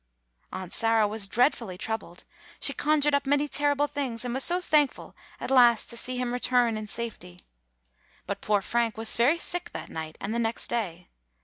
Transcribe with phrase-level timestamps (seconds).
[0.51, 2.23] Aunt Sarah was dreadfully troubled.
[2.59, 6.33] She conjured up many terrible things, and was so thankful at last to see him
[6.33, 7.39] return in safety.
[8.25, 11.09] But poor Frank was very sick that night and the next day.